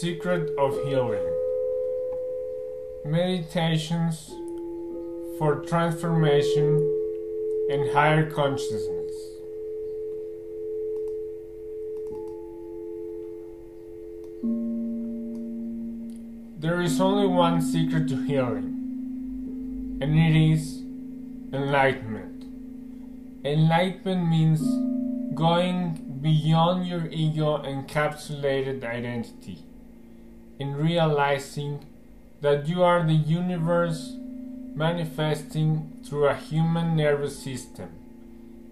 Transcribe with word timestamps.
Secret 0.00 0.56
of 0.56 0.74
Healing 0.84 1.26
Meditations 3.04 4.30
for 5.40 5.64
Transformation 5.66 6.66
and 7.68 7.90
Higher 7.92 8.30
Consciousness. 8.30 9.12
There 16.60 16.80
is 16.80 17.00
only 17.00 17.26
one 17.26 17.60
secret 17.60 18.08
to 18.10 18.22
healing, 18.22 19.98
and 20.00 20.16
it 20.16 20.36
is 20.52 20.84
enlightenment. 21.52 22.44
Enlightenment 23.44 24.30
means 24.30 24.60
going 25.34 26.20
beyond 26.22 26.86
your 26.86 27.08
ego 27.10 27.58
encapsulated 27.64 28.84
identity 28.84 29.64
in 30.58 30.76
realizing 30.76 31.84
that 32.40 32.68
you 32.68 32.82
are 32.82 33.06
the 33.06 33.14
universe 33.14 34.14
manifesting 34.74 35.98
through 36.04 36.28
a 36.28 36.34
human 36.34 36.96
nervous 36.96 37.42
system 37.42 37.90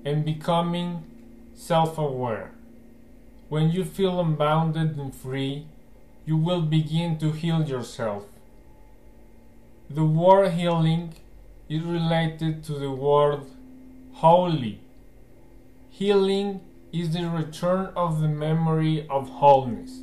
and 0.04 0.24
becoming 0.24 1.04
self 1.54 1.98
aware. 1.98 2.52
When 3.48 3.70
you 3.70 3.84
feel 3.84 4.20
unbounded 4.20 4.96
and 4.96 5.14
free, 5.14 5.66
you 6.24 6.36
will 6.36 6.62
begin 6.62 7.18
to 7.18 7.32
heal 7.32 7.62
yourself. 7.64 8.24
The 9.88 10.04
word 10.04 10.52
healing 10.52 11.14
is 11.68 11.82
related 11.82 12.64
to 12.64 12.73
the 12.73 12.90
word 12.90 13.42
holy. 14.14 14.80
Healing 15.90 16.60
is 16.92 17.12
the 17.12 17.29
return 17.29 17.92
of 17.96 18.20
the 18.20 18.29
memory 18.29 19.07
of 19.09 19.29
wholeness. 19.29 20.01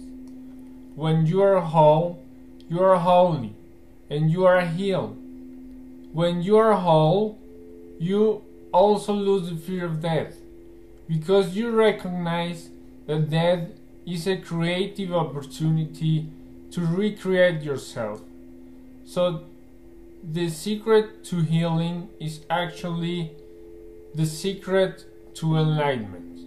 When 0.95 1.25
you 1.25 1.41
are 1.41 1.59
whole, 1.59 2.23
you 2.69 2.81
are 2.83 2.97
holy 2.97 3.55
and 4.09 4.29
you 4.29 4.45
are 4.45 4.61
healed. 4.61 5.17
When 6.11 6.41
you 6.41 6.57
are 6.57 6.73
whole, 6.73 7.39
you 7.99 8.43
also 8.71 9.13
lose 9.13 9.49
the 9.49 9.55
fear 9.55 9.85
of 9.85 10.01
death 10.01 10.35
because 11.07 11.55
you 11.55 11.71
recognize 11.71 12.69
that 13.07 13.29
death 13.29 13.69
is 14.05 14.27
a 14.27 14.37
creative 14.37 15.13
opportunity 15.13 16.29
to 16.71 16.81
recreate 16.81 17.61
yourself. 17.63 18.21
So, 19.05 19.43
the 20.23 20.49
secret 20.49 21.23
to 21.25 21.41
healing 21.41 22.09
is 22.19 22.41
actually 22.49 23.31
the 24.15 24.25
secret 24.25 25.05
to 25.35 25.57
enlightenment. 25.57 26.39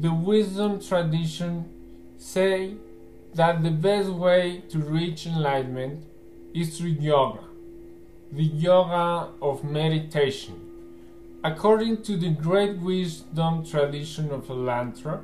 The 0.00 0.12
wisdom 0.12 0.80
tradition 0.80 1.68
say 2.18 2.76
that 3.34 3.62
the 3.62 3.70
best 3.70 4.10
way 4.10 4.62
to 4.70 4.78
reach 4.78 5.26
enlightenment 5.26 6.04
is 6.54 6.78
through 6.78 6.96
yoga, 7.00 7.40
the 8.32 8.44
yoga 8.44 9.30
of 9.40 9.64
meditation. 9.64 10.60
According 11.44 12.02
to 12.02 12.16
the 12.16 12.30
great 12.30 12.78
wisdom 12.78 13.64
tradition 13.64 14.30
of 14.30 14.46
Elantra, 14.48 15.22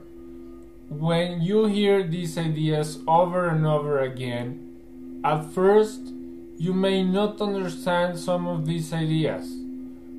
when 0.88 1.40
you 1.40 1.66
hear 1.66 2.02
these 2.02 2.38
ideas 2.38 3.00
over 3.08 3.48
and 3.48 3.66
over 3.66 4.00
again, 4.00 4.76
at 5.24 5.50
first 5.52 6.00
you 6.56 6.72
may 6.72 7.02
not 7.02 7.40
understand 7.40 8.18
some 8.18 8.46
of 8.46 8.66
these 8.66 8.92
ideas, 8.92 9.56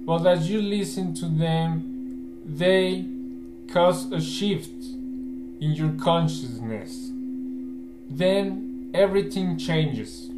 but 0.06 0.26
as 0.28 0.50
you 0.50 0.62
listen 0.62 1.14
to 1.16 1.28
them, 1.28 2.42
they 2.46 3.06
cause 3.72 4.12
a 4.12 4.20
shift 4.20 4.84
in 5.62 5.74
your 5.74 5.94
consciousness. 5.94 7.12
Then 8.18 8.92
everything 8.94 9.58
changes. 9.58 10.30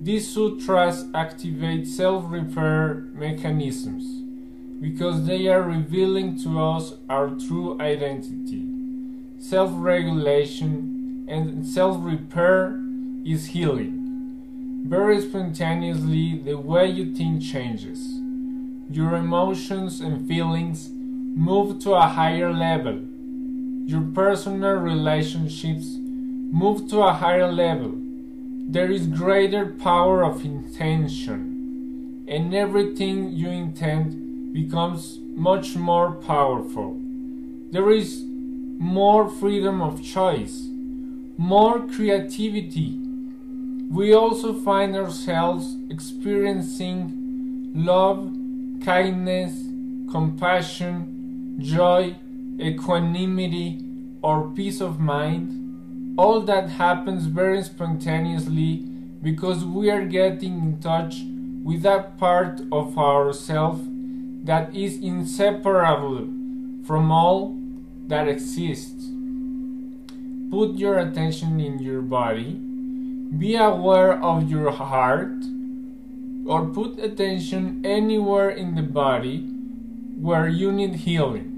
These 0.00 0.26
sutras 0.28 1.04
activate 1.14 1.86
self 1.86 2.24
repair 2.26 3.06
mechanisms 3.14 4.24
because 4.80 5.24
they 5.26 5.46
are 5.46 5.62
revealing 5.62 6.36
to 6.42 6.60
us 6.60 6.94
our 7.08 7.28
true 7.28 7.80
identity. 7.80 8.66
Self 9.38 9.70
regulation 9.74 11.24
and 11.28 11.64
self 11.64 11.98
repair 12.00 12.80
is 13.24 13.46
healing. 13.54 14.82
Very 14.84 15.20
spontaneously, 15.20 16.40
the 16.40 16.58
way 16.58 16.88
you 16.88 17.14
think 17.14 17.44
changes. 17.44 18.18
Your 18.90 19.14
emotions 19.14 20.00
and 20.00 20.26
feelings 20.26 20.90
move 20.90 21.78
to 21.84 21.92
a 21.92 22.08
higher 22.08 22.52
level. 22.52 23.04
Your 23.86 24.02
personal 24.02 24.74
relationships 24.74 26.01
move 26.52 26.86
to 26.90 27.00
a 27.00 27.14
higher 27.14 27.50
level. 27.50 27.94
There 27.96 28.90
is 28.90 29.06
greater 29.06 29.64
power 29.64 30.22
of 30.22 30.44
intention, 30.44 32.26
and 32.28 32.54
everything 32.54 33.32
you 33.32 33.48
intend 33.48 34.52
becomes 34.52 35.18
much 35.34 35.76
more 35.76 36.12
powerful. 36.12 37.00
There 37.70 37.90
is 37.90 38.22
more 38.26 39.30
freedom 39.30 39.80
of 39.80 40.02
choice, 40.02 40.68
more 41.38 41.86
creativity. 41.88 42.98
We 43.90 44.12
also 44.12 44.52
find 44.52 44.94
ourselves 44.94 45.78
experiencing 45.88 47.72
love, 47.74 48.30
kindness, 48.84 49.54
compassion, 50.10 51.56
joy, 51.60 52.16
equanimity, 52.60 53.82
or 54.20 54.50
peace 54.50 54.82
of 54.82 55.00
mind. 55.00 55.61
All 56.18 56.40
that 56.42 56.68
happens 56.68 57.26
very 57.26 57.62
spontaneously 57.62 58.84
because 59.22 59.64
we 59.64 59.90
are 59.90 60.04
getting 60.04 60.58
in 60.58 60.80
touch 60.80 61.22
with 61.64 61.82
that 61.82 62.18
part 62.18 62.60
of 62.70 62.98
ourself 62.98 63.80
that 64.44 64.74
is 64.74 64.98
inseparable 64.98 66.28
from 66.84 67.10
all 67.10 67.56
that 68.08 68.28
exists. 68.28 69.08
Put 70.50 70.74
your 70.76 70.98
attention 70.98 71.60
in 71.60 71.78
your 71.78 72.02
body. 72.02 72.54
Be 73.38 73.56
aware 73.56 74.22
of 74.22 74.50
your 74.50 74.70
heart 74.70 75.42
or 76.46 76.66
put 76.66 76.98
attention 76.98 77.80
anywhere 77.86 78.50
in 78.50 78.74
the 78.74 78.82
body 78.82 79.46
where 80.20 80.48
you 80.48 80.72
need 80.72 80.96
healing. 80.96 81.48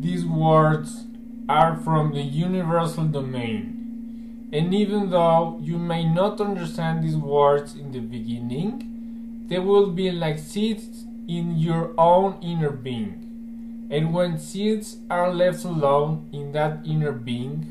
These 0.00 0.24
words 0.24 1.04
are 1.50 1.74
from 1.74 2.14
the 2.14 2.22
universal 2.22 3.02
domain, 3.02 4.46
and 4.52 4.72
even 4.72 5.10
though 5.10 5.58
you 5.60 5.78
may 5.78 6.04
not 6.04 6.40
understand 6.40 7.02
these 7.02 7.16
words 7.16 7.74
in 7.74 7.90
the 7.90 7.98
beginning, 7.98 9.44
they 9.48 9.58
will 9.58 9.90
be 9.90 10.12
like 10.12 10.38
seeds 10.38 11.06
in 11.26 11.58
your 11.58 11.92
own 11.98 12.38
inner 12.40 12.70
being. 12.70 13.88
And 13.90 14.14
when 14.14 14.38
seeds 14.38 14.98
are 15.10 15.34
left 15.34 15.64
alone 15.64 16.28
in 16.32 16.52
that 16.52 16.86
inner 16.86 17.10
being, 17.10 17.66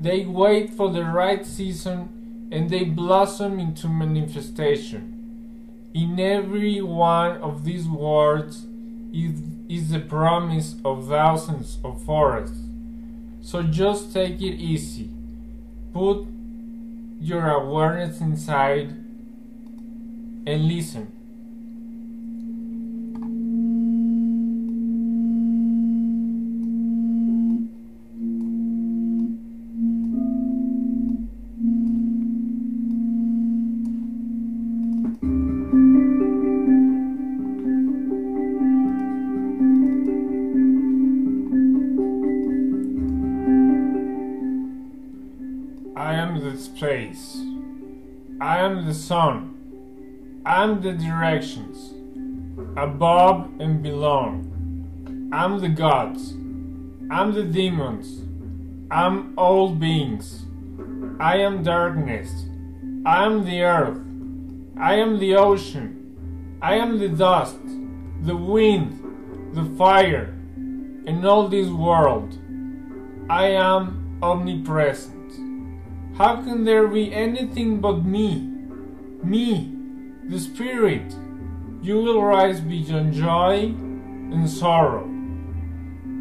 they 0.00 0.24
wait 0.24 0.70
for 0.70 0.90
the 0.90 1.04
right 1.04 1.44
season 1.44 2.48
and 2.50 2.70
they 2.70 2.84
blossom 2.84 3.58
into 3.58 3.88
manifestation. 3.88 5.90
In 5.92 6.18
every 6.18 6.80
one 6.80 7.36
of 7.42 7.64
these 7.64 7.86
words 7.86 8.64
is, 9.12 9.42
is 9.68 9.90
the 9.90 10.00
promise 10.00 10.76
of 10.82 11.08
thousands 11.08 11.78
of 11.84 12.02
forests. 12.02 12.65
So 13.46 13.62
just 13.62 14.12
take 14.12 14.42
it 14.42 14.56
easy. 14.58 15.08
Put 15.92 16.26
your 17.20 17.48
awareness 17.48 18.20
inside 18.20 18.88
and 20.48 20.66
listen. 20.66 21.15
Am 46.26 46.40
the 46.40 46.58
space. 46.58 47.40
I 48.40 48.58
am 48.58 48.84
the 48.84 48.94
sun. 48.94 50.42
I 50.44 50.64
am 50.64 50.82
the 50.82 50.92
directions. 50.92 51.94
Above 52.76 53.48
and 53.60 53.80
below. 53.80 54.42
I'm 55.32 55.60
the 55.60 55.68
gods. 55.68 56.32
I'm 57.10 57.32
the 57.32 57.44
demons. 57.44 58.24
I'm 58.90 59.38
all 59.38 59.70
beings. 59.70 60.46
I 61.20 61.36
am 61.38 61.62
darkness. 61.62 62.30
I 63.04 63.24
am 63.24 63.44
the 63.44 63.62
earth. 63.62 64.00
I 64.78 64.94
am 64.94 65.20
the 65.20 65.36
ocean. 65.36 66.58
I 66.60 66.74
am 66.74 66.98
the 66.98 67.08
dust, 67.08 67.60
the 68.22 68.36
wind, 68.36 69.54
the 69.54 69.64
fire, 69.76 70.34
and 71.06 71.24
all 71.24 71.46
this 71.46 71.68
world. 71.68 72.36
I 73.30 73.46
am 73.48 74.18
omnipresent. 74.22 75.15
How 76.18 76.36
can 76.36 76.64
there 76.64 76.88
be 76.88 77.12
anything 77.12 77.78
but 77.78 78.02
me? 78.02 78.50
Me, 79.22 79.70
the 80.24 80.38
Spirit. 80.38 81.14
You 81.82 81.96
will 81.96 82.22
rise 82.22 82.58
beyond 82.58 83.12
joy 83.12 83.74
and 84.32 84.48
sorrow. 84.48 85.06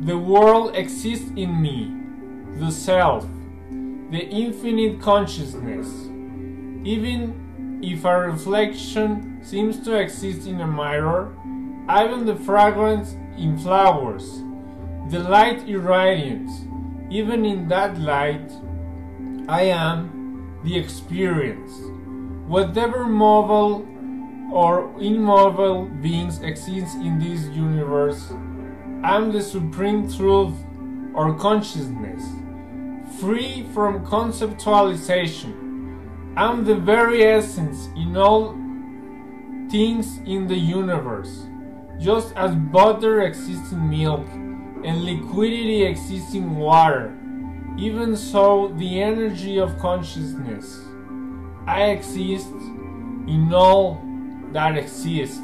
The 0.02 0.18
world 0.18 0.76
exists 0.76 1.32
in 1.38 1.62
me, 1.62 1.96
the 2.60 2.72
Self, 2.72 3.26
the 4.12 4.28
infinite 4.30 5.00
consciousness. 5.00 5.88
Even 6.84 7.80
if 7.82 8.04
a 8.04 8.20
reflection 8.20 9.40
seems 9.42 9.80
to 9.86 9.96
exist 9.96 10.46
in 10.46 10.60
a 10.60 10.68
mirror, 10.68 11.34
even 11.90 12.26
the 12.26 12.36
fragrance 12.36 13.14
in 13.38 13.58
flowers, 13.58 14.44
the 15.10 15.20
light 15.20 15.70
irradiates, 15.70 16.52
even 17.10 17.46
in 17.46 17.70
that 17.70 17.98
light, 17.98 18.52
I 19.48 19.62
am 19.64 20.60
the 20.64 20.76
experience. 20.76 21.72
Whatever 22.48 23.06
mobile 23.06 23.86
or 24.52 24.92
immobile 25.00 25.86
beings 25.86 26.42
exist 26.42 26.96
in 26.96 27.20
this 27.20 27.46
universe, 27.56 28.32
I'm 29.04 29.32
the 29.32 29.44
supreme 29.44 30.12
truth 30.12 30.56
or 31.14 31.36
consciousness, 31.36 32.24
free 33.20 33.68
from 33.72 34.04
conceptualization. 34.04 35.54
I'm 36.36 36.66
the 36.66 36.76
very 36.76 37.24
essence 37.24 37.88
in 37.96 38.18
all 38.18 38.54
things 39.70 40.18
in 40.26 40.48
the 40.48 40.58
universe. 40.58 41.46
Just 42.00 42.34
as 42.36 42.56
butter 42.56 43.22
exists 43.22 43.72
in 43.72 43.90
milk 43.92 44.26
and 44.84 45.04
liquidity 45.04 45.84
exists 45.84 46.34
in 46.34 46.56
water, 46.56 47.16
even 47.78 48.16
so 48.16 48.74
the 48.78 49.02
energy 49.02 49.58
of 49.58 49.78
consciousness. 49.80 50.82
I 51.68 51.86
exist 51.86 52.52
in 53.28 53.52
all 53.54 54.02
that 54.54 54.78
exists. 54.78 55.42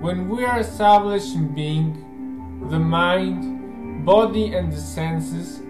When 0.00 0.28
we 0.28 0.44
are 0.44 0.60
established 0.60 1.34
in 1.34 1.54
being, 1.54 2.68
the 2.70 2.78
mind, 2.78 4.04
body, 4.04 4.54
and 4.54 4.72
the 4.72 4.80
senses 4.80 5.60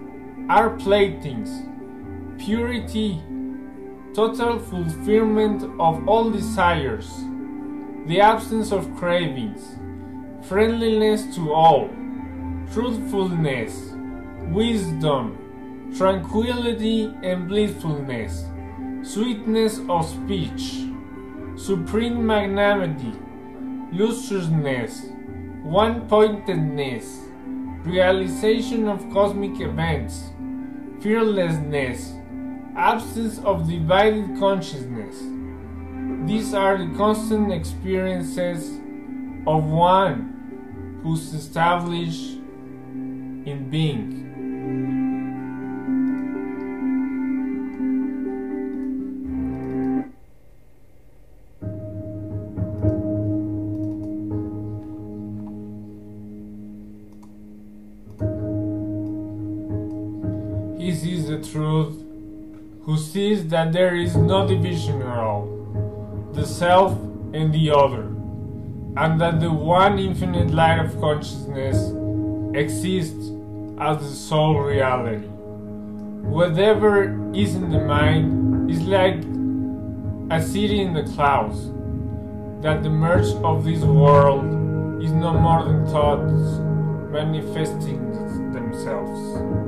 are 0.49 0.71
playthings, 0.77 1.49
purity, 2.37 3.21
total 4.13 4.59
fulfillment 4.59 5.63
of 5.79 6.07
all 6.07 6.29
desires, 6.29 7.09
the 8.07 8.19
absence 8.21 8.71
of 8.71 8.95
cravings, 8.95 9.77
friendliness 10.47 11.33
to 11.35 11.53
all, 11.53 11.89
truthfulness, 12.73 13.90
wisdom, 14.53 15.93
tranquility 15.97 17.13
and 17.23 17.47
blissfulness, 17.47 18.45
sweetness 19.03 19.79
of 19.89 20.07
speech, 20.07 20.85
supreme 21.55 22.25
magnanimity, 22.25 23.13
lustrousness, 23.91 25.11
one 25.63 26.07
pointedness, 26.07 27.19
realization 27.83 28.87
of 28.87 28.99
cosmic 29.11 29.59
events, 29.59 30.31
fearlessness, 31.01 32.13
absence 32.75 33.39
of 33.39 33.67
divided 33.67 34.37
consciousness. 34.39 35.17
These 36.27 36.53
are 36.53 36.77
the 36.77 36.95
constant 36.95 37.51
experiences 37.51 38.79
of 39.47 39.65
one 39.65 40.99
who's 41.03 41.33
established 41.33 42.37
in 42.93 43.67
being. 43.69 44.30
Sees 60.81 61.27
the 61.27 61.37
truth, 61.37 62.03
who 62.81 62.97
sees 62.97 63.47
that 63.49 63.71
there 63.71 63.95
is 63.95 64.15
no 64.15 64.47
division 64.47 65.03
at 65.03 65.17
all, 65.19 65.45
the 66.33 66.43
self 66.45 66.93
and 67.33 67.53
the 67.53 67.69
other, 67.69 68.07
and 68.97 69.21
that 69.21 69.39
the 69.39 69.51
one 69.51 69.99
infinite 69.99 70.49
light 70.49 70.79
of 70.79 70.99
consciousness 70.99 71.93
exists 72.55 73.29
as 73.79 73.99
the 73.99 74.13
sole 74.13 74.59
reality. 74.59 75.27
Whatever 76.27 77.31
is 77.33 77.53
in 77.53 77.69
the 77.69 77.79
mind 77.79 78.69
is 78.69 78.81
like 78.81 79.21
a 80.31 80.43
city 80.43 80.81
in 80.81 80.93
the 80.93 81.03
clouds, 81.13 81.67
that 82.63 82.81
the 82.81 82.89
merge 82.89 83.33
of 83.43 83.63
this 83.63 83.83
world 83.83 84.43
is 85.01 85.11
no 85.11 85.31
more 85.31 85.63
than 85.63 85.85
thoughts 85.85 86.59
manifesting 87.13 88.51
themselves. 88.51 89.60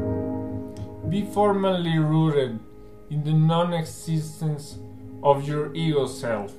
Be 1.13 1.21
formally 1.21 2.00
rooted 2.00 2.60
in 3.12 3.24
the 3.24 3.33
non 3.33 3.71
existence 3.71 4.80
of 5.21 5.48
your 5.48 5.71
ego 5.75 6.07
self, 6.07 6.56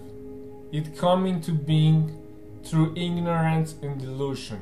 it 0.71 0.97
coming 0.97 1.35
into 1.35 1.51
being 1.51 2.23
through 2.63 2.95
ignorance 2.95 3.75
and 3.83 3.99
delusion. 3.99 4.61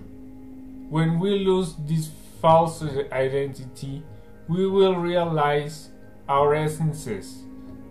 When 0.88 1.20
we 1.20 1.44
lose 1.44 1.74
this 1.80 2.08
false 2.40 2.82
identity, 3.12 4.02
we 4.48 4.66
will 4.66 4.94
realize 4.94 5.90
our 6.26 6.54
essences, 6.54 7.42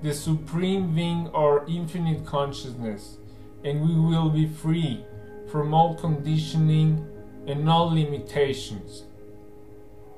the 0.01 0.15
supreme 0.15 0.95
being 0.95 1.27
or 1.27 1.65
infinite 1.67 2.25
consciousness, 2.25 3.19
and 3.63 3.79
we 3.79 3.93
will 3.93 4.31
be 4.31 4.47
free 4.47 5.05
from 5.51 5.71
all 5.75 5.93
conditioning 5.93 7.07
and 7.45 7.69
all 7.69 7.93
limitations. 7.93 9.03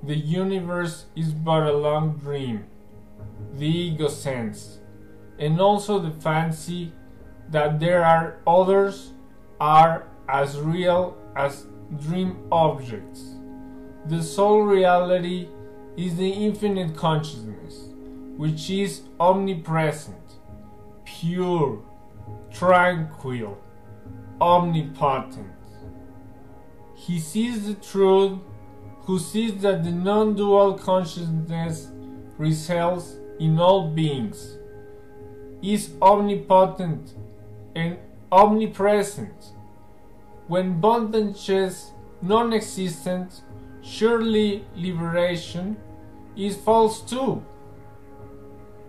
The 0.06 0.16
universe 0.18 1.06
is 1.16 1.34
but 1.34 1.64
a 1.64 1.72
long 1.72 2.18
dream, 2.18 2.66
the 3.54 3.68
ego 3.68 4.10
sense, 4.10 4.80
and 5.40 5.62
also 5.62 5.98
the 5.98 6.12
fancy 6.12 6.92
that 7.50 7.80
there 7.80 8.04
are 8.04 8.40
others 8.46 9.12
are 9.62 10.08
as 10.28 10.60
real 10.60 11.18
as 11.38 11.68
dream 12.02 12.38
objects. 12.52 13.36
The 14.08 14.22
sole 14.22 14.64
reality 14.64 15.48
is 15.96 16.18
the 16.18 16.30
infinite 16.30 16.98
consciousness, 16.98 17.88
which 18.36 18.70
is 18.70 19.04
omnipresent, 19.22 20.40
pure, 21.06 21.82
tranquil, 22.52 23.58
omnipotent. 24.42 25.54
He 26.96 27.20
sees 27.20 27.68
the 27.68 27.76
truth 27.76 28.40
who 29.06 29.20
sees 29.20 29.62
that 29.62 29.84
the 29.84 29.92
non 29.92 30.36
dual 30.36 30.74
consciousness 30.74 31.90
resides 32.38 33.18
in 33.40 33.60
all 33.60 33.90
beings, 33.90 34.58
is 35.62 35.92
omnipotent 36.02 37.14
and 37.76 37.98
omnipresent. 38.32 39.54
When 40.48 40.80
bondage 40.80 41.50
is 41.50 41.92
non 42.22 42.54
existent, 42.54 43.42
surely 43.82 44.66
liberation 44.76 45.78
is 46.36 46.56
false 46.56 47.02
too. 47.02 47.44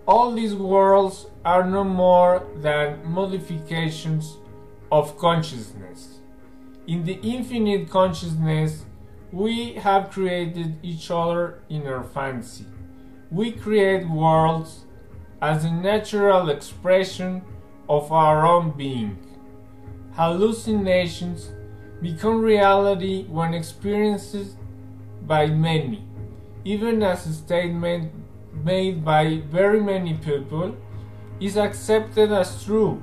All 0.06 0.32
these 0.32 0.54
worlds 0.54 1.26
are 1.44 1.64
no 1.64 1.82
more 1.82 2.46
than 2.56 3.00
modifications 3.04 4.36
of 4.92 5.16
consciousness. 5.18 6.20
In 6.86 7.04
the 7.04 7.18
infinite 7.22 7.88
consciousness, 7.88 8.84
we 9.34 9.72
have 9.72 10.10
created 10.10 10.76
each 10.80 11.10
other 11.10 11.58
in 11.68 11.84
our 11.88 12.04
fancy. 12.04 12.64
We 13.32 13.50
create 13.50 14.08
worlds 14.08 14.84
as 15.42 15.64
a 15.64 15.72
natural 15.72 16.50
expression 16.50 17.42
of 17.88 18.12
our 18.12 18.46
own 18.46 18.70
being. 18.70 19.18
Hallucinations 20.12 21.50
become 22.00 22.42
reality 22.42 23.24
when 23.24 23.54
experienced 23.54 24.56
by 25.22 25.46
many, 25.46 26.06
even 26.64 27.02
as 27.02 27.26
a 27.26 27.32
statement 27.32 28.12
made 28.62 29.04
by 29.04 29.42
very 29.50 29.80
many 29.80 30.14
people 30.14 30.76
is 31.40 31.56
accepted 31.56 32.30
as 32.30 32.62
true. 32.62 33.02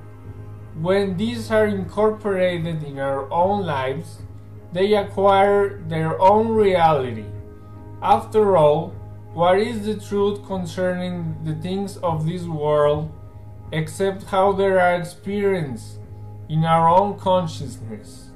When 0.79 1.17
these 1.17 1.51
are 1.51 1.65
incorporated 1.65 2.85
in 2.85 3.00
our 3.00 3.29
own 3.29 3.65
lives, 3.65 4.19
they 4.71 4.93
acquire 4.93 5.79
their 5.87 6.19
own 6.21 6.49
reality. 6.49 7.25
After 8.01 8.57
all, 8.57 8.93
what 9.33 9.59
is 9.59 9.85
the 9.85 9.95
truth 9.95 10.45
concerning 10.45 11.37
the 11.43 11.55
things 11.55 11.97
of 11.97 12.25
this 12.25 12.43
world 12.43 13.11
except 13.71 14.23
how 14.23 14.51
they 14.51 14.65
are 14.65 14.95
experienced 14.95 15.99
in 16.49 16.65
our 16.65 16.89
own 16.89 17.17
consciousness? 17.17 18.31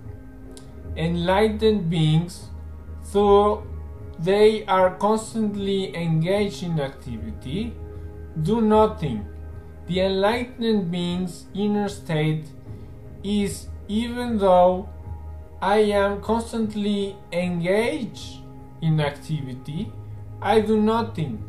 Enlightened 0.95 1.89
beings, 1.89 2.49
though 3.11 3.65
they 4.19 4.65
are 4.65 4.95
constantly 4.95 5.93
engaged 5.95 6.63
in 6.63 6.79
activity, 6.79 7.73
do 8.41 8.61
nothing. 8.61 9.25
The 9.87 10.01
enlightened 10.01 10.89
being's 10.89 11.47
inner 11.53 11.89
state 11.89 12.45
is 13.23 13.67
even 13.87 14.37
though 14.37 14.89
I 15.65 15.77
am 15.77 16.21
constantly 16.21 17.17
engaged 17.31 18.43
in 18.83 18.99
activity, 18.99 19.91
I 20.39 20.59
do 20.59 20.79
nothing. 20.79 21.43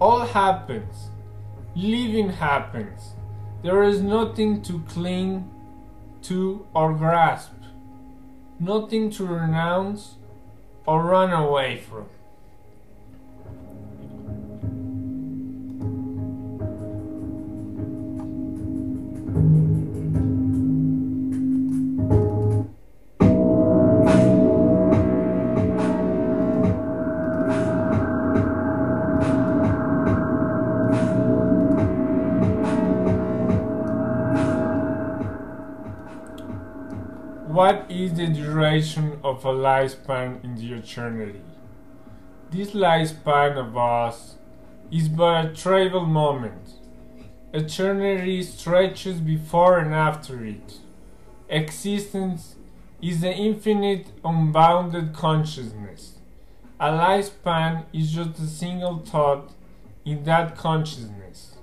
All 0.00 0.20
happens. 0.20 1.10
Living 1.76 2.30
happens. 2.30 3.12
There 3.62 3.82
is 3.82 4.00
nothing 4.00 4.62
to 4.62 4.80
cling 4.88 5.50
to 6.22 6.66
or 6.74 6.94
grasp, 6.94 7.52
nothing 8.58 9.10
to 9.10 9.26
renounce 9.26 10.16
or 10.86 11.04
run 11.04 11.30
away 11.30 11.76
from. 11.76 12.06
Is 38.12 38.18
the 38.18 38.26
duration 38.26 39.18
of 39.24 39.44
a 39.44 39.52
lifespan 39.52 40.42
in 40.44 40.54
the 40.56 40.74
eternity? 40.74 41.40
This 42.50 42.72
lifespan 42.72 43.56
of 43.56 43.76
us 43.76 44.36
is 44.90 45.08
but 45.08 45.46
a 45.46 45.54
trivial 45.54 46.04
moment. 46.04 46.74
Eternity 47.54 48.42
stretches 48.42 49.20
before 49.20 49.78
and 49.78 49.94
after 49.94 50.44
it. 50.44 50.78
Existence 51.48 52.56
is 53.00 53.22
the 53.22 53.32
infinite, 53.32 54.08
unbounded 54.24 55.14
consciousness. 55.14 56.18
A 56.78 56.90
lifespan 56.90 57.84
is 57.92 58.12
just 58.12 58.38
a 58.38 58.46
single 58.46 58.98
thought 58.98 59.52
in 60.04 60.24
that 60.24 60.56
consciousness. 60.56 61.56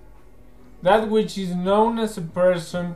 That 0.81 1.09
which 1.09 1.37
is 1.37 1.53
known 1.53 1.99
as 1.99 2.17
a 2.17 2.21
person 2.21 2.95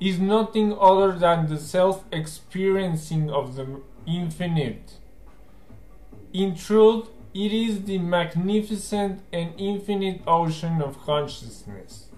is 0.00 0.18
nothing 0.18 0.76
other 0.78 1.12
than 1.12 1.46
the 1.46 1.58
self 1.58 2.04
experiencing 2.12 3.30
of 3.30 3.56
the 3.56 3.80
infinite. 4.06 4.94
In 6.32 6.54
truth, 6.54 7.08
it 7.32 7.52
is 7.52 7.82
the 7.84 7.98
magnificent 7.98 9.20
and 9.32 9.52
infinite 9.58 10.22
ocean 10.26 10.80
of 10.82 11.00
consciousness, 11.04 12.08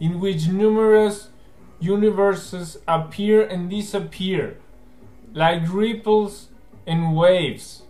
in 0.00 0.20
which 0.20 0.48
numerous 0.48 1.28
universes 1.80 2.78
appear 2.88 3.46
and 3.46 3.70
disappear, 3.70 4.56
like 5.32 5.62
ripples 5.72 6.48
and 6.86 7.14
waves, 7.14 7.82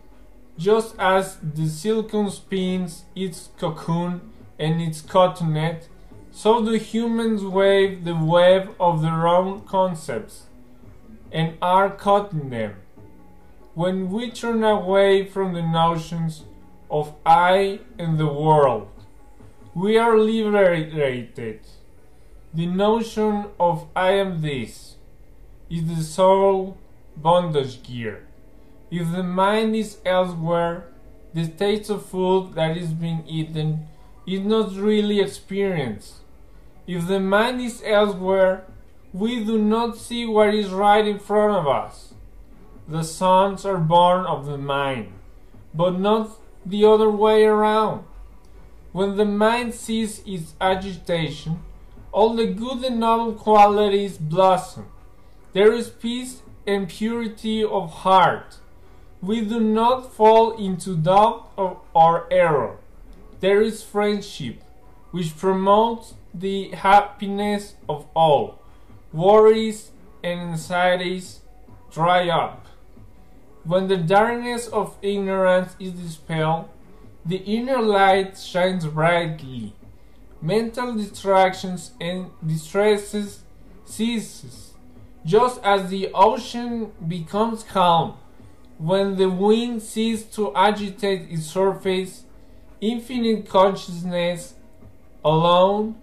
just 0.58 0.94
as 0.98 1.36
the 1.42 1.68
silkworm 1.68 2.30
spins 2.30 3.04
its 3.14 3.50
cocoon 3.58 4.20
and 4.58 4.80
its 4.80 5.02
cotonet 5.02 5.88
so 6.36 6.62
do 6.62 6.72
humans 6.72 7.42
weave 7.42 8.04
the 8.04 8.14
web 8.14 8.74
of 8.78 9.00
their 9.00 9.26
own 9.26 9.62
concepts 9.62 10.42
and 11.32 11.56
are 11.62 11.88
caught 11.88 12.30
in 12.30 12.50
them. 12.50 12.74
When 13.72 14.10
we 14.10 14.30
turn 14.30 14.62
away 14.62 15.24
from 15.24 15.54
the 15.54 15.62
notions 15.62 16.44
of 16.90 17.14
I 17.24 17.80
and 17.98 18.18
the 18.18 18.26
world, 18.26 18.90
we 19.74 19.96
are 19.96 20.18
liberated. 20.18 21.60
The 22.52 22.66
notion 22.66 23.46
of 23.58 23.86
I 23.96 24.10
am 24.10 24.42
this 24.42 24.96
is 25.70 25.88
the 25.88 26.02
soul 26.02 26.76
bondage 27.16 27.82
gear. 27.82 28.26
If 28.90 29.10
the 29.10 29.22
mind 29.22 29.74
is 29.74 29.96
elsewhere, 30.04 30.88
the 31.32 31.48
taste 31.48 31.88
of 31.88 32.04
food 32.04 32.52
that 32.56 32.76
is 32.76 32.92
being 32.92 33.24
eaten 33.26 33.88
is 34.26 34.40
not 34.40 34.76
really 34.76 35.20
experienced 35.20 36.16
if 36.86 37.06
the 37.06 37.20
mind 37.20 37.60
is 37.60 37.82
elsewhere, 37.84 38.64
we 39.12 39.44
do 39.44 39.58
not 39.58 39.96
see 39.96 40.26
what 40.26 40.54
is 40.54 40.70
right 40.70 41.06
in 41.06 41.18
front 41.18 41.54
of 41.54 41.66
us. 41.66 42.14
The 42.88 43.02
sons 43.02 43.64
are 43.64 43.78
born 43.78 44.26
of 44.26 44.46
the 44.46 44.58
mind, 44.58 45.12
but 45.74 45.98
not 45.98 46.38
the 46.64 46.84
other 46.84 47.10
way 47.10 47.44
around. 47.44 48.04
When 48.92 49.16
the 49.16 49.24
mind 49.24 49.74
sees 49.74 50.22
its 50.26 50.54
agitation, 50.60 51.62
all 52.12 52.34
the 52.34 52.46
good 52.46 52.84
and 52.84 53.00
noble 53.00 53.34
qualities 53.34 54.16
blossom. 54.16 54.86
There 55.52 55.72
is 55.72 55.90
peace 55.90 56.42
and 56.66 56.88
purity 56.88 57.64
of 57.64 57.90
heart. 58.04 58.58
We 59.20 59.40
do 59.40 59.60
not 59.60 60.12
fall 60.12 60.56
into 60.56 60.96
doubt 60.96 61.50
or 61.56 62.26
error. 62.30 62.78
There 63.40 63.60
is 63.60 63.82
friendship, 63.82 64.62
which 65.16 65.34
promotes 65.38 66.12
the 66.34 66.68
happiness 66.72 67.72
of 67.88 68.04
all. 68.14 68.58
Worries 69.14 69.90
and 70.22 70.50
anxieties 70.50 71.40
dry 71.90 72.28
up. 72.28 72.66
When 73.64 73.88
the 73.88 73.96
darkness 73.96 74.68
of 74.68 74.94
ignorance 75.00 75.74
is 75.80 75.92
dispelled, 75.92 76.68
the 77.24 77.38
inner 77.38 77.80
light 77.80 78.36
shines 78.36 78.84
brightly. 78.84 79.72
Mental 80.42 80.94
distractions 80.94 81.92
and 81.98 82.28
distresses 82.46 83.42
ceases, 83.86 84.74
just 85.24 85.62
as 85.64 85.88
the 85.88 86.10
ocean 86.12 86.92
becomes 87.08 87.62
calm. 87.62 88.18
When 88.76 89.16
the 89.16 89.30
wind 89.30 89.80
ceases 89.80 90.26
to 90.36 90.54
agitate 90.54 91.30
its 91.30 91.46
surface, 91.46 92.24
infinite 92.82 93.48
consciousness 93.48 94.55
alone 95.26 95.96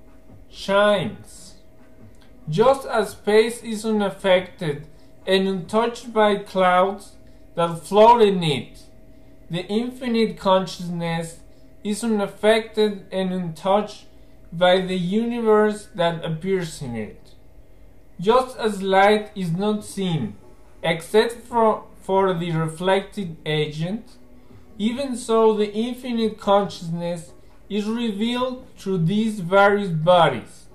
shines. 0.50 1.54
Just 2.50 2.86
as 2.86 3.12
space 3.12 3.64
is 3.64 3.86
unaffected 3.86 4.86
and 5.26 5.48
untouched 5.48 6.12
by 6.12 6.36
clouds 6.36 7.14
that 7.56 7.80
float 7.88 8.22
in 8.22 8.44
it, 8.44 8.82
the 9.50 9.66
infinite 9.68 10.38
consciousness 10.38 11.40
is 11.86 12.04
unaffected 12.04 13.06
and 13.14 13.32
untouched 13.32 14.08
by 14.52 14.82
the 14.82 14.98
universe 14.98 15.88
that 15.96 16.26
appears 16.26 16.82
in 16.82 16.98
it. 16.98 17.32
Just 18.20 18.58
as 18.58 18.84
light 18.84 19.32
is 19.36 19.54
not 19.54 19.86
seen 19.86 20.36
except 20.84 21.36
for, 21.48 21.86
for 22.02 22.34
the 22.34 22.52
reflected 22.52 23.38
agent, 23.46 24.18
even 24.78 25.16
so 25.16 25.54
the 25.54 25.72
infinite 25.72 26.38
consciousness 26.38 27.32
is 27.74 27.86
revealed 27.86 28.64
through 28.78 29.00
these 29.00 29.40
various 29.40 29.90
bodies. 29.90 30.68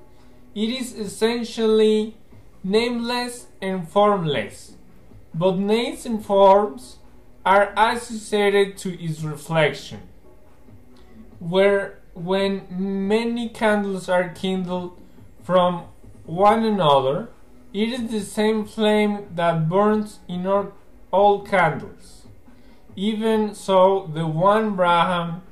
It 0.53 0.69
is 0.69 0.93
essentially 0.99 2.17
nameless 2.65 3.47
and 3.63 3.89
formless, 3.89 4.73
but 5.33 5.57
names 5.57 6.05
and 6.07 6.25
forms 6.25 6.99
are 7.47 7.73
associated 7.77 8.77
to 8.79 9.01
its 9.01 9.23
reflection. 9.23 10.01
Where 11.39 12.01
when 12.15 12.67
many 13.07 13.49
candles 13.49 14.09
are 14.09 14.31
kindled 14.31 15.01
from 15.45 15.85
one 16.27 16.65
another, 16.65 17.29
it 17.73 17.91
is 17.91 18.11
the 18.11 18.21
same 18.23 18.65
flame 18.65 19.29
that 19.37 19.69
burns 19.69 20.19
in 20.27 20.45
all 21.13 21.43
candles. 21.43 22.27
Even 22.97 23.55
so, 23.55 24.11
the 24.13 24.27
one 24.27 24.75
Brahman 24.75 25.43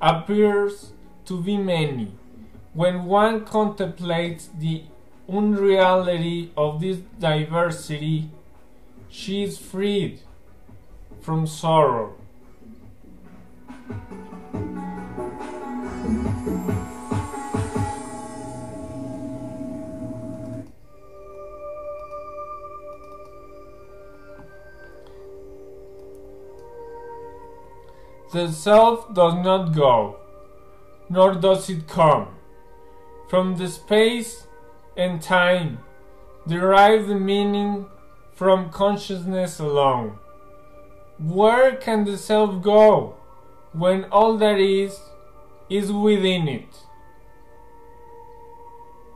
appears 0.00 0.92
to 1.26 1.40
be 1.40 1.56
many. 1.56 2.12
When 2.72 3.04
one 3.04 3.44
contemplates 3.44 4.48
the 4.58 4.84
unreality 5.28 6.52
of 6.56 6.80
this 6.80 6.98
diversity, 7.18 8.30
she 9.08 9.42
is 9.42 9.58
freed 9.58 10.20
from 11.20 11.46
sorrow. 11.46 12.14
The 28.32 28.52
self 28.52 29.14
does 29.14 29.34
not 29.34 29.72
go, 29.74 30.16
nor 31.08 31.34
does 31.34 31.68
it 31.70 31.86
come. 31.88 32.28
From 33.28 33.56
the 33.56 33.68
space 33.68 34.46
and 34.96 35.20
time 35.20 35.78
derive 36.46 37.08
the 37.08 37.16
meaning 37.16 37.86
from 38.32 38.70
consciousness 38.70 39.58
alone. 39.58 40.18
Where 41.18 41.76
can 41.76 42.04
the 42.04 42.18
self 42.18 42.62
go 42.62 43.16
when 43.72 44.04
all 44.04 44.36
that 44.36 44.58
is 44.58 45.00
is 45.68 45.90
within 45.90 46.46
it? 46.46 46.68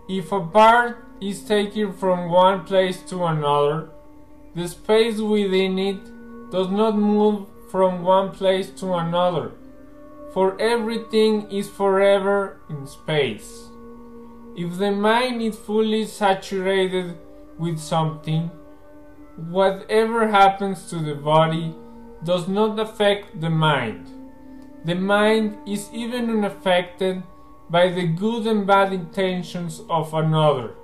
If 0.08 0.32
a 0.32 0.40
part 0.40 1.04
is 1.20 1.44
taken 1.44 1.92
from 1.92 2.30
one 2.30 2.64
place 2.64 3.02
to 3.10 3.24
another, 3.24 3.90
the 4.54 4.66
space 4.66 5.20
within 5.20 5.78
it 5.78 6.50
does 6.50 6.68
not 6.68 6.96
move 6.96 7.46
from 7.70 8.02
one 8.02 8.32
place 8.32 8.70
to 8.80 8.94
another, 8.94 9.52
for 10.32 10.60
everything 10.60 11.50
is 11.50 11.68
forever 11.68 12.60
in 12.68 12.86
space. 12.86 13.68
If 14.56 14.78
the 14.78 14.92
mind 14.92 15.42
is 15.42 15.56
fully 15.56 16.04
saturated 16.06 17.18
with 17.58 17.78
something, 17.78 18.50
whatever 19.36 20.28
happens 20.28 20.88
to 20.90 20.96
the 20.96 21.14
body 21.14 21.74
does 22.24 22.48
not 22.48 22.78
affect 22.78 23.40
the 23.40 23.50
mind. 23.50 24.06
The 24.84 24.94
mind 24.94 25.58
is 25.66 25.88
even 25.92 26.30
unaffected 26.30 27.22
by 27.68 27.88
the 27.88 28.06
good 28.06 28.46
and 28.46 28.66
bad 28.66 28.92
intentions 28.92 29.82
of 29.88 30.12
another, 30.14 30.74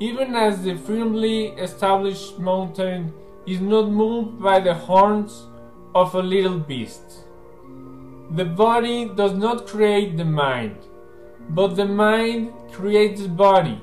even 0.00 0.34
as 0.34 0.62
the 0.62 0.76
firmly 0.76 1.48
established 1.48 2.38
mountain 2.38 3.12
is 3.46 3.60
not 3.60 3.90
moved 3.90 4.40
by 4.40 4.60
the 4.60 4.74
horns 4.74 5.46
of 5.94 6.14
a 6.14 6.22
little 6.22 6.58
beast. 6.58 7.24
The 8.32 8.44
body 8.44 9.06
does 9.06 9.34
not 9.34 9.66
create 9.66 10.16
the 10.16 10.24
mind, 10.24 10.76
but 11.48 11.74
the 11.74 11.84
mind 11.84 12.52
creates 12.70 13.22
the 13.22 13.28
body. 13.28 13.82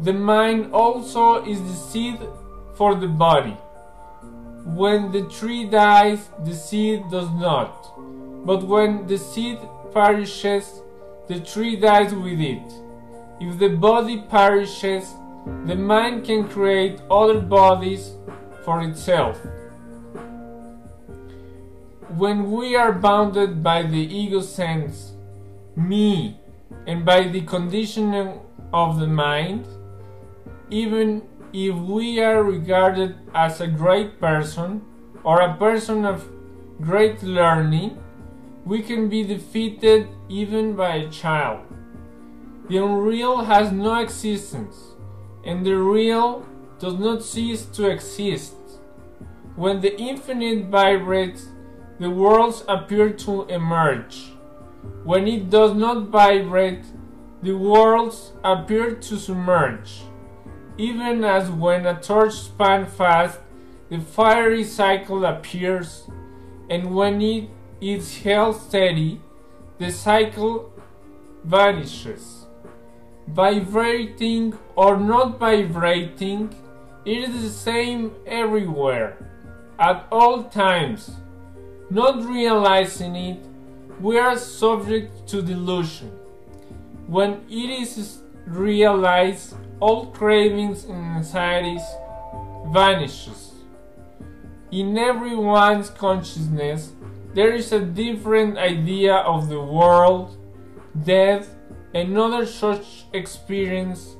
The 0.00 0.12
mind 0.12 0.72
also 0.74 1.42
is 1.46 1.62
the 1.62 1.74
seed 1.74 2.18
for 2.74 2.94
the 2.94 3.08
body. 3.08 3.56
When 4.66 5.12
the 5.12 5.22
tree 5.30 5.64
dies, 5.64 6.28
the 6.44 6.52
seed 6.54 7.04
does 7.10 7.30
not. 7.30 7.90
But 8.44 8.64
when 8.64 9.06
the 9.06 9.16
seed 9.16 9.58
perishes, 9.94 10.82
the 11.28 11.40
tree 11.40 11.76
dies 11.76 12.12
with 12.14 12.40
it. 12.40 12.70
If 13.40 13.58
the 13.58 13.68
body 13.68 14.24
perishes, 14.28 15.14
the 15.64 15.76
mind 15.76 16.26
can 16.26 16.48
create 16.48 17.00
other 17.10 17.40
bodies 17.40 18.12
for 18.64 18.82
itself. 18.82 19.40
When 22.16 22.52
we 22.52 22.76
are 22.76 22.92
bounded 22.92 23.64
by 23.64 23.82
the 23.82 23.98
ego 23.98 24.40
sense, 24.40 25.14
me, 25.74 26.38
and 26.86 27.04
by 27.04 27.26
the 27.26 27.40
conditioning 27.40 28.38
of 28.72 29.00
the 29.00 29.08
mind, 29.08 29.66
even 30.70 31.22
if 31.52 31.74
we 31.74 32.20
are 32.20 32.44
regarded 32.44 33.16
as 33.34 33.60
a 33.60 33.66
great 33.66 34.20
person 34.20 34.82
or 35.24 35.40
a 35.40 35.56
person 35.56 36.04
of 36.04 36.30
great 36.80 37.20
learning, 37.24 37.98
we 38.64 38.80
can 38.80 39.08
be 39.08 39.24
defeated 39.24 40.06
even 40.28 40.76
by 40.76 40.94
a 40.94 41.10
child. 41.10 41.66
The 42.68 42.76
unreal 42.76 43.44
has 43.44 43.72
no 43.72 43.96
existence, 43.98 44.94
and 45.44 45.66
the 45.66 45.76
real 45.76 46.46
does 46.78 46.94
not 46.94 47.24
cease 47.24 47.64
to 47.74 47.90
exist. 47.90 48.54
When 49.56 49.80
the 49.80 49.98
infinite 49.98 50.66
vibrates, 50.66 51.48
the 51.98 52.10
worlds 52.10 52.64
appear 52.68 53.10
to 53.10 53.44
emerge. 53.44 54.32
When 55.04 55.28
it 55.28 55.50
does 55.50 55.74
not 55.74 56.08
vibrate, 56.08 56.84
the 57.42 57.52
worlds 57.52 58.32
appear 58.42 58.94
to 58.94 59.16
submerge. 59.16 60.02
Even 60.76 61.24
as 61.24 61.50
when 61.50 61.86
a 61.86 62.00
torch 62.00 62.34
spans 62.34 62.92
fast, 62.92 63.38
the 63.90 64.00
fiery 64.00 64.64
cycle 64.64 65.24
appears, 65.24 66.08
and 66.68 66.94
when 66.94 67.20
it 67.20 67.48
is 67.80 68.18
held 68.22 68.56
steady, 68.56 69.20
the 69.78 69.90
cycle 69.90 70.72
vanishes. 71.44 72.46
Vibrating 73.28 74.58
or 74.74 74.96
not 74.96 75.38
vibrating, 75.38 76.54
it 77.04 77.28
is 77.28 77.42
the 77.42 77.50
same 77.50 78.12
everywhere, 78.26 79.30
at 79.78 80.06
all 80.10 80.44
times. 80.44 81.10
Not 81.90 82.24
realizing 82.24 83.14
it, 83.14 83.44
we 84.00 84.18
are 84.18 84.36
subject 84.38 85.28
to 85.28 85.42
delusion. 85.42 86.10
When 87.06 87.44
it 87.48 87.70
is 87.70 88.20
realized, 88.46 89.54
all 89.80 90.06
cravings 90.06 90.84
and 90.84 91.16
anxieties 91.16 91.82
vanishes. 92.68 93.52
In 94.70 94.96
everyone's 94.96 95.90
consciousness, 95.90 96.92
there 97.34 97.52
is 97.52 97.72
a 97.72 97.80
different 97.80 98.56
idea 98.56 99.16
of 99.16 99.48
the 99.48 99.60
world, 99.60 100.36
death, 101.04 101.54
and 101.94 102.16
other 102.16 102.46
such 102.46 103.04
experiences 103.12 104.16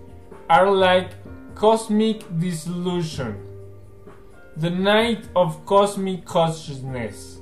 are 0.50 0.70
like 0.70 1.10
cosmic 1.54 2.22
dissolution, 2.38 3.40
the 4.56 4.70
night 4.70 5.24
of 5.34 5.64
cosmic 5.64 6.24
consciousness. 6.24 7.40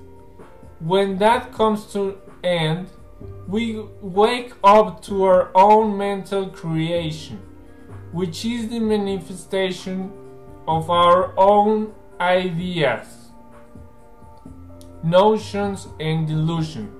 When 0.82 1.18
that 1.18 1.52
comes 1.52 1.86
to 1.92 2.18
end, 2.42 2.88
we 3.46 3.80
wake 4.00 4.52
up 4.64 5.02
to 5.02 5.24
our 5.24 5.50
own 5.54 5.96
mental 5.96 6.48
creation 6.48 7.40
which 8.12 8.44
is 8.44 8.68
the 8.68 8.78
manifestation 8.78 10.12
of 10.68 10.90
our 10.90 11.32
own 11.38 11.92
ideas, 12.20 13.30
notions, 15.02 15.88
and 15.98 16.28
delusion. 16.28 16.94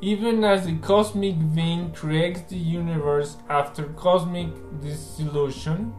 Even 0.00 0.44
as 0.44 0.66
the 0.66 0.76
cosmic 0.78 1.36
being 1.54 1.92
creates 1.92 2.42
the 2.42 2.56
universe 2.56 3.36
after 3.48 3.84
cosmic 4.04 4.48
dissolution, 4.80 5.94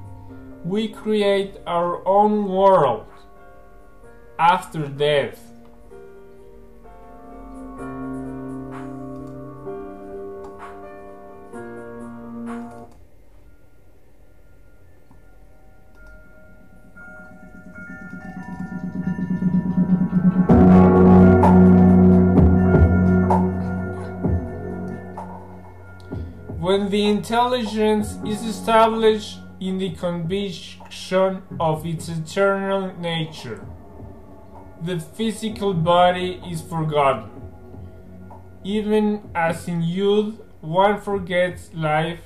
we 0.65 0.87
create 0.87 1.57
our 1.67 2.05
own 2.07 2.47
world 2.47 3.05
after 4.39 4.87
death. 4.87 5.46
The 26.97 27.05
intelligence 27.05 28.17
is 28.25 28.43
established 28.43 29.37
in 29.59 29.77
the 29.77 29.91
conviction 29.91 31.43
of 31.59 31.85
its 31.85 32.09
eternal 32.09 32.91
nature, 32.97 33.63
the 34.81 34.99
physical 34.99 35.75
body 35.75 36.41
is 36.49 36.59
forgotten. 36.59 37.29
Even 38.63 39.29
as 39.35 39.67
in 39.67 39.83
youth, 39.83 40.41
one 40.61 40.99
forgets 40.99 41.71
life 41.75 42.23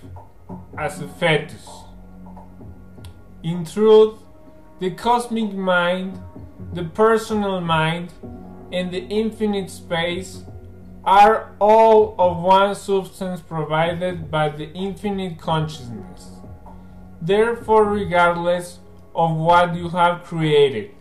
as 0.77 1.01
a 1.01 1.07
fetus. 1.19 1.67
In 3.43 3.65
truth, 3.65 4.19
the 4.79 4.91
cosmic 4.91 5.51
mind, 5.51 6.17
the 6.71 6.85
personal 6.85 7.59
mind, 7.59 8.13
and 8.71 8.89
the 8.89 9.03
infinite 9.09 9.69
space 9.69 10.45
are 11.03 11.55
all 11.59 12.15
of 12.19 12.37
one 12.37 12.75
substance 12.75 13.41
provided 13.41 14.29
by 14.29 14.49
the 14.49 14.71
infinite 14.73 15.39
consciousness. 15.39 16.29
Therefore, 17.21 17.85
regardless 17.85 18.79
of 19.15 19.35
what 19.35 19.75
you 19.75 19.89
have 19.89 20.23
created, 20.23 20.91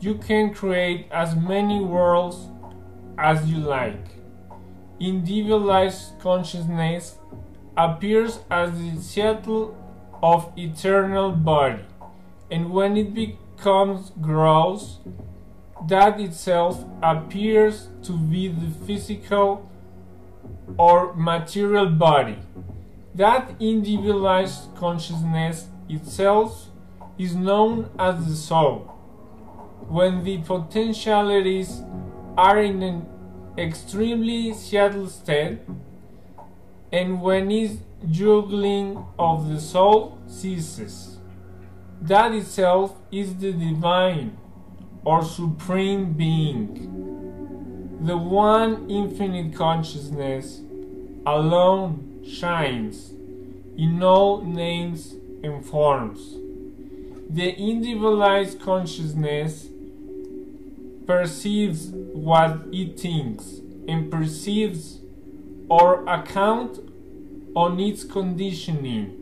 you 0.00 0.14
can 0.14 0.52
create 0.52 1.08
as 1.10 1.34
many 1.34 1.80
worlds 1.80 2.48
as 3.16 3.50
you 3.50 3.58
like. 3.58 4.06
Individualized 5.00 6.18
consciousness 6.20 7.16
appears 7.76 8.40
as 8.50 8.70
the 8.78 9.00
settle 9.00 9.76
of 10.22 10.52
eternal 10.58 11.30
body, 11.30 11.84
and 12.50 12.70
when 12.70 12.96
it 12.96 13.14
becomes 13.14 14.12
gross, 14.20 14.98
that 15.86 16.20
itself 16.20 16.84
appears 17.02 17.88
to 18.02 18.12
be 18.12 18.48
the 18.48 18.70
physical 18.86 19.70
or 20.76 21.14
material 21.14 21.86
body. 21.86 22.38
That 23.14 23.50
individualized 23.60 24.74
consciousness 24.74 25.68
itself 25.88 26.68
is 27.16 27.34
known 27.34 27.90
as 27.98 28.26
the 28.26 28.34
soul. 28.34 28.78
When 29.88 30.24
the 30.24 30.38
potentialities 30.38 31.82
are 32.36 32.60
in 32.60 32.82
an 32.82 33.06
extremely 33.56 34.52
settled 34.54 35.10
state, 35.10 35.58
and 36.92 37.20
when 37.20 37.50
its 37.50 37.78
juggling 38.10 39.04
of 39.18 39.48
the 39.48 39.60
soul 39.60 40.18
ceases, 40.26 41.18
that 42.00 42.32
itself 42.32 42.96
is 43.10 43.34
the 43.36 43.52
divine 43.52 44.38
or 45.04 45.22
Supreme 45.24 46.12
Being. 46.12 47.98
The 48.00 48.16
one 48.16 48.88
infinite 48.88 49.54
consciousness 49.54 50.60
alone 51.26 52.22
shines. 52.24 53.12
in 53.78 54.02
all 54.02 54.42
names 54.42 55.14
and 55.44 55.64
forms. 55.64 56.34
The 57.30 57.54
individualized 57.54 58.60
consciousness 58.60 59.68
perceives 61.06 61.90
what 62.12 62.58
it 62.72 62.98
thinks 62.98 63.60
and 63.86 64.10
perceives 64.10 64.98
or 65.68 66.04
account 66.08 66.80
on 67.54 67.78
its 67.78 68.02
conditioning. 68.02 69.14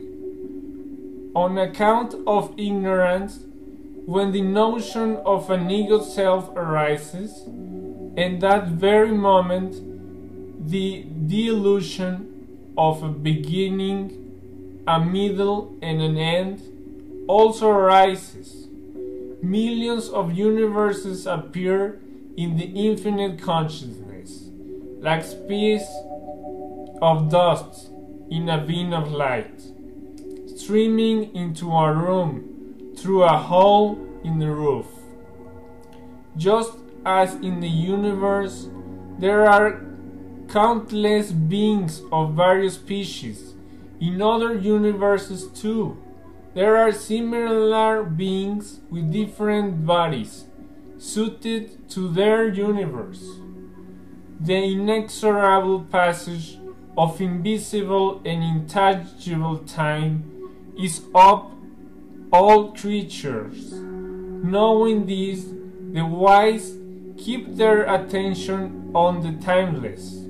On 1.35 1.59
account 1.59 2.15
of 2.27 2.55
ignorance, 2.57 3.45
when 4.07 4.31
the 4.31 4.41
notion 4.41 5.17
of 5.27 5.51
an 5.51 5.69
ego 5.69 6.01
self 6.01 6.49
arises, 6.51 7.43
in 8.17 8.39
that 8.39 8.69
very 8.69 9.11
moment, 9.11 10.71
the 10.71 11.05
delusion 11.27 12.73
of 12.79 13.03
a 13.03 13.09
beginning, 13.09 14.85
a 14.87 15.01
middle, 15.01 15.77
and 15.83 16.01
an 16.01 16.17
end 16.17 16.63
also 17.27 17.69
arises. 17.69 18.69
Millions 19.43 20.09
of 20.09 20.33
universes 20.33 21.27
appear 21.27 22.01
in 22.37 22.57
the 22.57 22.67
infinite 22.67 23.43
consciousness, 23.43 24.51
like 25.01 25.25
spears 25.25 25.83
of 27.03 27.29
dust 27.29 27.91
in 28.31 28.49
a 28.49 28.65
beam 28.65 28.93
of 28.93 29.11
light, 29.11 29.61
streaming 30.57 31.35
into 31.35 31.73
a 31.73 31.93
room 31.93 32.56
through 33.07 33.23
a 33.23 33.39
hole 33.39 33.97
in 34.25 34.41
the 34.41 34.51
roof. 34.51 34.87
Just 36.37 36.73
as 37.05 37.35
in 37.35 37.61
the 37.61 37.69
universe 37.69 38.69
there 39.21 39.47
are 39.47 39.81
countless 40.49 41.31
beings 41.31 42.03
of 42.11 42.35
various 42.35 42.75
species, 42.75 43.55
in 44.01 44.21
other 44.21 44.55
universes 44.55 45.47
too, 45.47 45.97
there 46.55 46.77
are 46.77 46.91
similar 46.91 48.03
beings 48.03 48.81
with 48.91 49.13
different 49.13 49.87
bodies 49.87 50.47
suited 50.99 51.89
to 51.91 52.09
their 52.09 52.49
universe. 52.49 53.25
The 54.41 54.73
inexorable 54.73 55.85
passage 55.85 56.59
of 56.99 57.21
invisible 57.21 58.21
and 58.25 58.43
intangible 58.43 59.59
time 59.59 60.25
is 60.77 61.03
of 61.15 61.56
all 62.33 62.73
creatures. 62.73 63.73
Knowing 63.73 65.07
this, 65.07 65.47
the 65.93 66.05
wise 66.05 66.77
keep 67.17 67.57
their 67.57 67.83
attention 67.93 68.91
on 68.95 69.23
the 69.23 69.33
timeless. 69.45 70.23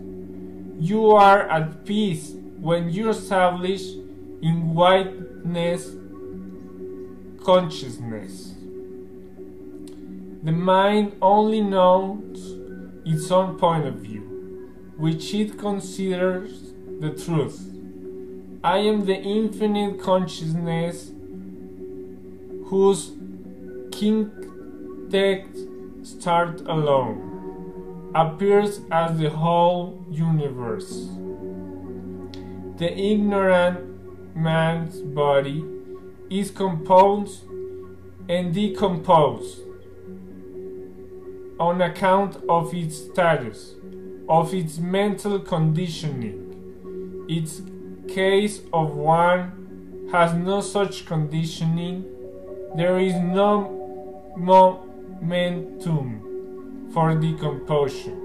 You 0.78 1.10
are 1.12 1.48
at 1.48 1.84
peace 1.84 2.32
when 2.60 2.90
you 2.90 3.10
establish 3.10 3.82
in 4.42 4.74
whiteness 4.74 5.90
consciousness. 7.42 8.54
The 10.42 10.52
mind 10.52 11.16
only 11.22 11.60
knows 11.60 12.54
its 13.04 13.30
own 13.30 13.58
point 13.58 13.86
of 13.86 13.94
view, 13.94 14.70
which 14.96 15.32
it 15.34 15.58
considers 15.58 16.72
the 17.00 17.10
truth. 17.10 17.72
I 18.62 18.78
am 18.78 19.06
the 19.06 19.16
infinite 19.16 20.00
consciousness 20.00 21.12
whose 22.66 23.12
quintet 23.92 25.46
start 26.02 26.60
alone, 26.62 28.12
appears 28.14 28.80
as 28.90 29.18
the 29.18 29.30
whole 29.30 30.04
universe. 30.10 31.08
The 32.78 32.92
ignorant 32.92 34.36
man's 34.36 35.00
body 35.00 35.64
is 36.30 36.50
composed 36.50 37.44
and 38.28 38.52
decomposed 38.52 39.60
on 41.58 41.80
account 41.80 42.36
of 42.48 42.74
its 42.74 42.96
status, 42.96 43.74
of 44.28 44.52
its 44.52 44.78
mental 44.78 45.38
conditioning. 45.38 47.26
Its 47.28 47.62
case 48.08 48.60
of 48.72 48.94
one 48.94 50.08
has 50.12 50.34
no 50.34 50.60
such 50.60 51.06
conditioning, 51.06 52.04
there 52.74 52.98
is 52.98 53.14
no 53.14 54.32
mo 54.36 54.86
momentum 55.20 56.90
for 56.92 57.14
decomposition. 57.14 58.22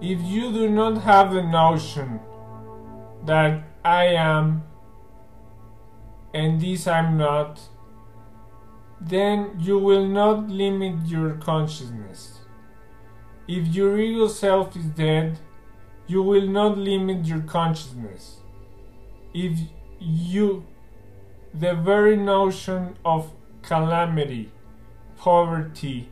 If 0.00 0.20
you 0.22 0.52
do 0.52 0.68
not 0.68 0.98
have 1.02 1.32
the 1.32 1.42
notion 1.42 2.20
that 3.24 3.64
I 3.84 4.06
am 4.06 4.62
and 6.32 6.60
this 6.60 6.86
I'm 6.86 7.16
not, 7.16 7.60
then 9.00 9.56
you 9.58 9.78
will 9.78 10.06
not 10.06 10.48
limit 10.48 11.06
your 11.06 11.34
consciousness. 11.34 12.40
If 13.46 13.68
your 13.68 13.98
ego 13.98 14.26
self 14.28 14.76
is 14.76 14.86
dead, 14.86 15.38
you 16.06 16.22
will 16.22 16.46
not 16.48 16.76
limit 16.76 17.24
your 17.24 17.40
consciousness. 17.40 18.38
If 19.32 19.58
you, 20.00 20.66
the 21.52 21.74
very 21.74 22.16
notion 22.16 22.96
of 23.04 23.30
calamity, 23.62 24.50
poverty, 25.16 26.08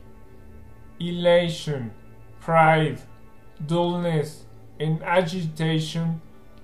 elation, 1.01 1.93
pride, 2.41 3.01
dullness, 3.67 4.45
and 4.79 5.03
agitation 5.03 6.21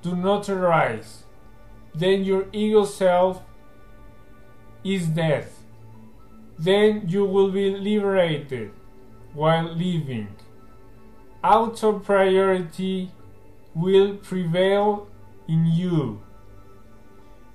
do 0.08 0.16
not 0.16 0.48
arise, 0.48 1.24
then 1.94 2.24
your 2.24 2.46
ego 2.52 2.84
self 2.84 3.42
is 4.82 5.06
death. 5.08 5.64
Then 6.58 7.04
you 7.06 7.24
will 7.24 7.50
be 7.50 7.70
liberated 7.70 8.70
while 9.34 9.64
living. 9.64 10.28
Auto 11.44 11.98
priority 11.98 13.10
will 13.74 14.16
prevail 14.16 15.08
in 15.46 15.66
you 15.66 16.20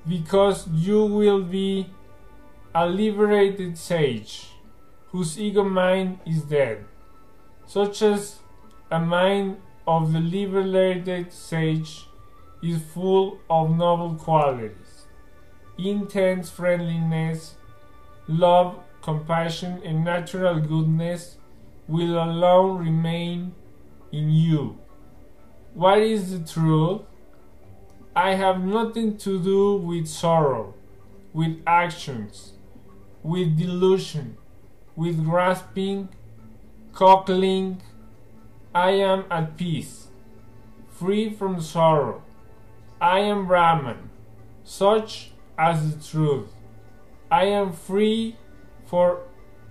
because 0.08 0.68
you 0.68 1.06
will 1.06 1.42
be 1.42 1.90
a 2.76 2.86
liberated 2.88 3.78
sage 3.78 4.48
whose 5.10 5.40
ego 5.40 5.64
mind 5.64 6.20
is 6.26 6.44
dead, 6.44 6.86
such 7.66 8.02
as 8.02 8.40
a 8.92 9.00
mind 9.00 9.58
of 9.86 10.14
the 10.14 10.20
liberated 10.20 11.32
sage 11.34 12.08
is 12.64 12.82
full 12.82 13.40
of 13.50 13.76
noble 13.76 14.16
qualities 14.16 15.06
intense 15.78 16.50
friendliness, 16.50 17.56
love, 18.28 18.80
compassion, 19.02 19.82
and 19.84 20.04
natural 20.04 20.60
goodness 20.60 21.38
will 21.88 22.22
alone 22.24 22.78
remain 22.78 23.54
in 24.12 24.30
you. 24.30 24.78
What 25.74 26.00
is 26.00 26.32
the 26.32 26.52
truth? 26.52 27.02
I 28.16 28.36
have 28.36 28.64
nothing 28.64 29.18
to 29.18 29.42
do 29.42 29.78
with 29.78 30.08
sorrow, 30.08 30.76
with 31.34 31.62
actions, 31.66 32.54
with 33.24 33.58
delusion, 33.58 34.38
with 34.96 35.26
grasping, 35.26 36.10
cockling. 36.94 37.82
I 38.76 38.92
am 38.92 39.26
at 39.32 39.58
peace, 39.58 40.08
free 40.90 41.32
from 41.32 41.60
sorrow. 41.60 42.22
I 43.04 43.20
am 43.20 43.48
Brahman. 43.48 44.10
Such 44.64 45.32
as 45.58 45.94
the 45.94 46.02
truth. 46.02 46.54
I 47.30 47.44
am 47.48 47.74
free 47.74 48.38
for 48.86 49.24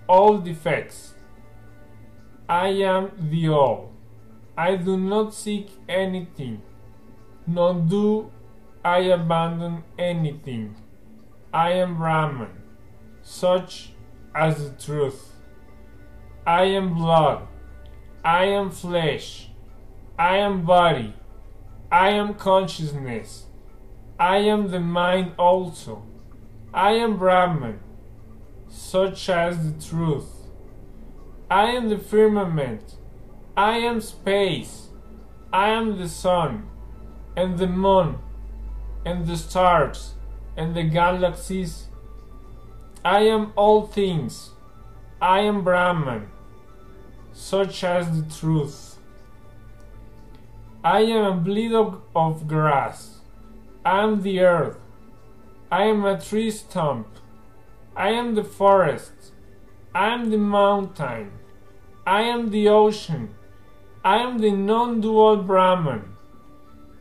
all 0.07 0.37
defects. 0.37 1.15
I 2.47 2.67
am 2.67 3.09
the 3.17 3.49
all. 3.49 3.91
I 4.55 4.75
do 4.75 4.97
not 4.97 5.33
seek 5.33 5.71
anything, 5.89 6.61
nor 7.47 7.73
do 7.73 8.31
I 8.85 8.99
abandon 8.99 9.83
anything. 9.97 10.75
I 11.51 11.71
am 11.71 11.97
Brahman, 11.97 12.61
such 13.23 13.93
as 14.35 14.63
the 14.63 14.77
truth. 14.79 15.31
I 16.45 16.65
am 16.65 16.93
blood. 16.93 17.47
I 18.23 18.45
am 18.45 18.69
flesh. 18.69 19.49
I 20.19 20.37
am 20.37 20.65
body. 20.65 21.15
I 21.93 22.09
am 22.09 22.33
consciousness. 22.33 23.45
I 24.19 24.37
am 24.37 24.69
the 24.69 24.79
mind 24.79 25.33
also. 25.37 26.03
I 26.73 26.93
am 26.93 27.17
Brahman, 27.17 27.81
such 28.67 29.29
as 29.29 29.59
the 29.63 29.79
truth. 29.87 30.47
I 31.51 31.65
am 31.65 31.89
the 31.89 31.99
firmament. 31.99 32.95
I 33.55 33.77
am 33.77 34.01
space. 34.01 34.87
I 35.51 35.69
am 35.69 35.99
the 35.99 36.09
sun, 36.09 36.67
and 37.37 37.59
the 37.59 37.67
moon, 37.67 38.17
and 39.05 39.27
the 39.27 39.37
stars, 39.37 40.15
and 40.57 40.73
the 40.73 40.81
galaxies. 40.81 41.89
I 43.05 43.19
am 43.27 43.53
all 43.55 43.85
things. 43.85 44.49
I 45.21 45.41
am 45.41 45.63
Brahman, 45.63 46.31
such 47.33 47.83
as 47.83 48.19
the 48.19 48.35
truth. 48.35 48.92
I 50.83 51.01
am 51.01 51.23
a 51.25 51.35
blade 51.35 51.71
of 51.73 52.47
grass. 52.47 53.19
I 53.85 54.03
am 54.03 54.21
the 54.21 54.41
earth. 54.41 54.77
I 55.71 55.85
am 55.85 56.03
a 56.03 56.19
tree 56.19 56.51
stump. 56.51 57.07
I 57.95 58.09
am 58.09 58.35
the 58.35 58.43
forest. 58.43 59.31
I 59.95 60.13
am 60.13 60.29
the 60.29 60.37
mountain. 60.37 61.31
I 62.05 62.23
am 62.23 62.49
the 62.49 62.67
ocean. 62.67 63.33
I 64.03 64.17
am 64.17 64.39
the 64.39 64.51
non 64.51 64.99
dual 64.99 65.37
Brahman, 65.37 66.17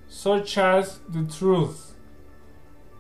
such 0.09 0.57
as 0.57 1.01
the 1.09 1.25
truth. 1.25 1.95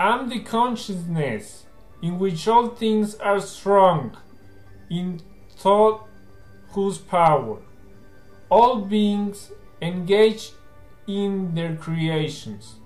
I 0.01 0.18
am 0.18 0.29
the 0.29 0.40
consciousness 0.40 1.66
in 2.03 2.18
which 2.18 2.49
all 2.49 2.68
things 2.68 3.14
are 3.16 3.40
strong, 3.40 4.16
in 4.90 5.21
thought 5.57 6.09
whose 6.71 6.99
power 6.99 7.59
all 8.51 8.81
beings 8.81 9.51
engage 9.81 10.51
in 11.07 11.55
their 11.55 11.77
creations. 11.77 12.77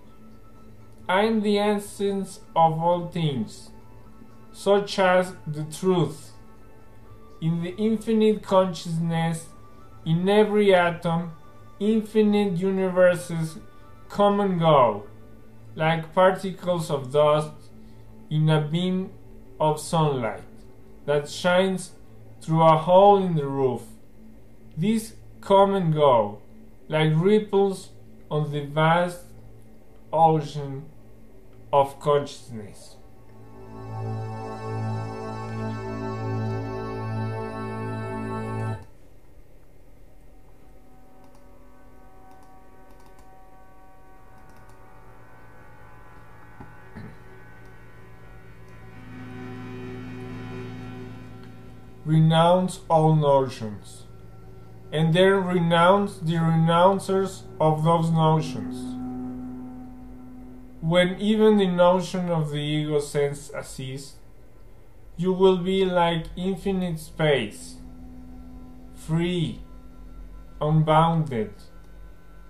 I 1.09 1.23
am 1.23 1.43
the 1.43 1.59
essence 1.59 2.41
of 2.57 2.81
all 2.81 3.09
things, 3.09 3.71
such 4.53 4.99
as 4.99 5.35
the 5.47 5.65
truth, 5.65 6.33
in 7.41 7.63
the 7.63 7.77
infinite 7.77 8.43
consciousness, 8.43 9.47
in 10.05 10.29
every 10.29 10.75
atom, 10.75 11.33
infinite 11.79 12.57
universes 12.57 13.59
come 14.09 14.41
and 14.41 14.59
go, 14.59 15.07
like 15.75 16.15
particles 16.15 16.91
of 16.91 17.13
dust 17.13 17.53
in 18.31 18.49
a 18.49 18.61
beam 18.61 19.11
of 19.61 19.81
sunlight 19.81 20.43
that 21.05 21.29
shines 21.29 21.93
through 22.41 22.63
a 22.63 22.77
hole 22.77 23.23
in 23.23 23.35
the 23.37 23.47
roof. 23.47 23.83
These 24.77 25.15
come 25.41 25.75
and 25.75 25.93
go, 25.95 26.41
like 26.89 27.13
ripples 27.15 27.91
on 28.31 28.51
the 28.51 28.61
vast 28.61 29.25
ocean 30.13 30.85
of 31.73 31.99
consciousness. 32.01 32.97
renounce 52.07 52.81
all 52.89 53.17
notions, 53.17 54.06
and 54.93 55.13
then 55.13 55.45
renounce 55.45 56.19
the 56.19 56.35
renouncers 56.35 57.43
of 57.61 57.85
those 57.85 58.11
notions. 58.11 58.95
When 60.81 61.19
even 61.21 61.57
the 61.57 61.67
notion 61.67 62.31
of 62.31 62.51
the 62.51 62.59
ego 62.59 63.01
sense 63.01 63.51
ceases, 63.63 64.15
you 65.17 65.33
will 65.33 65.57
be 65.59 65.85
like 65.85 66.27
infinite 66.37 67.01
space, 67.01 67.77
free, 68.95 69.61
unbounded, 70.61 71.55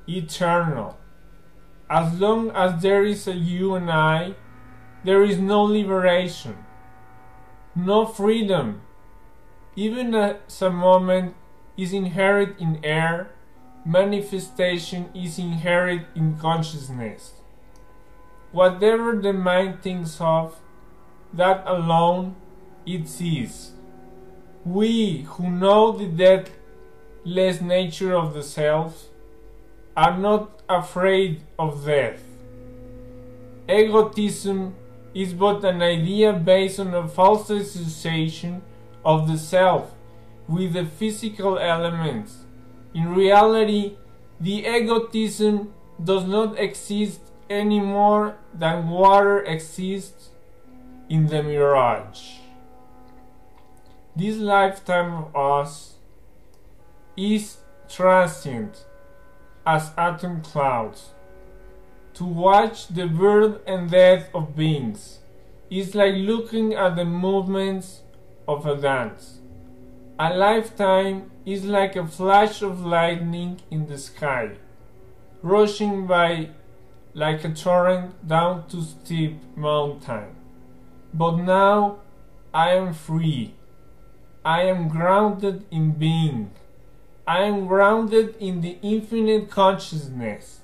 eternal. 0.09 0.99
As 1.89 2.21
long 2.21 2.51
as 2.51 2.83
there 2.83 3.05
is 3.05 3.29
a 3.29 3.35
you 3.35 3.75
and 3.75 3.91
I, 3.91 4.35
there 5.05 5.23
is 5.23 5.39
no 5.39 5.63
liberation, 5.63 6.57
no 7.75 8.05
freedom 8.05 8.83
even 9.77 10.15
as 10.15 10.63
a 10.63 10.71
moment 10.71 11.37
is 11.77 11.93
inherent 11.93 12.59
in 12.59 12.85
air, 12.85 13.31
manifestation 13.85 15.11
is 15.15 15.39
inherent 15.39 16.07
in 16.15 16.37
consciousness. 16.39 17.35
Whatever 18.53 19.17
the 19.17 19.33
mind 19.33 19.83
thinks 19.83 20.21
of, 20.21 20.57
that 21.33 21.63
alone 21.67 22.37
it 22.87 23.09
sees. 23.09 23.73
We 24.65 25.23
who 25.29 25.51
know 25.51 25.93
the 25.93 26.07
deathless 26.07 27.61
nature 27.61 28.15
of 28.15 28.35
the 28.35 28.43
self 28.43 29.09
are 29.97 30.17
not 30.17 30.63
afraid 30.69 31.43
of 31.59 31.85
death. 31.85 32.23
Egotism 33.69 34.75
is 35.15 35.33
but 35.33 35.65
an 35.65 35.83
idea 35.83 36.33
based 36.33 36.79
on 36.79 36.95
a 36.95 37.09
false 37.09 37.51
association 37.51 38.63
of 39.05 39.29
the 39.29 39.39
self 39.39 39.96
with 40.49 40.73
the 40.73 40.85
physical 40.85 41.59
elements. 41.59 42.45
In 42.95 43.15
reality, 43.15 43.97
the 44.41 44.67
egotism 44.67 45.73
does 46.03 46.25
not 46.25 46.59
exist 46.59 47.21
any 47.49 47.81
more 47.81 48.37
than 48.53 48.89
water 48.89 49.43
exists 49.45 50.31
in 51.09 51.27
the 51.27 51.43
mirage. 51.43 52.39
This 54.15 54.37
lifetime 54.37 55.13
of 55.13 55.37
us 55.37 55.95
is 57.17 57.59
transient 57.89 58.87
as 59.67 59.91
atom 59.97 60.43
clouds. 60.43 61.11
To 62.15 62.25
watch 62.25 62.89
the 62.89 63.07
birth 63.07 63.61
and 63.67 63.91
death 63.91 64.31
of 64.35 64.57
beings 64.57 65.19
is 65.71 65.95
like 65.95 66.15
looking 66.15 66.75
at 66.75 66.97
the 66.97 67.05
movements 67.05 68.03
of 68.49 68.65
a 68.65 68.77
dance. 68.77 69.36
A 70.19 70.35
lifetime 70.35 71.31
is 71.45 71.65
like 71.65 71.95
a 71.95 72.07
flash 72.07 72.63
of 72.63 72.85
lightning 72.85 73.61
in 73.71 73.87
the 73.87 73.99
sky, 73.99 74.53
rushing 75.43 76.07
by 76.07 76.51
like 77.13 77.45
a 77.45 77.53
torrent 77.53 78.27
down 78.27 78.67
to 78.69 78.83
steep 78.83 79.37
mountain. 79.55 80.35
But 81.13 81.37
now 81.37 81.99
I 82.55 82.71
am 82.71 82.95
free. 82.95 83.55
I 84.45 84.63
am 84.63 84.89
grounded 84.89 85.67
in 85.71 85.93
being. 85.93 86.51
I 87.27 87.43
am 87.43 87.67
grounded 87.67 88.37
in 88.39 88.63
the 88.63 88.79
infinite 88.81 89.51
consciousness. 89.51 90.61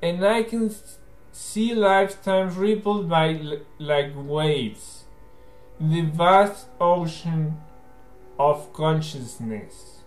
And 0.00 0.24
I 0.24 0.44
can 0.44 0.72
see 1.32 1.74
lifetimes 1.74 2.56
rippled 2.56 3.08
by 3.08 3.58
like 3.78 4.12
waves 4.14 5.00
the 5.80 6.02
vast 6.02 6.66
ocean 6.78 7.56
of 8.40 8.72
consciousness. 8.72 9.98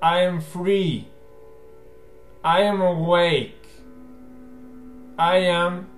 I 0.00 0.20
am 0.20 0.40
free. 0.40 1.08
I 2.44 2.60
am 2.60 2.80
awake. 2.80 3.66
I 5.18 5.38
am 5.38 5.88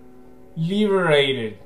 liberated. 0.56 1.58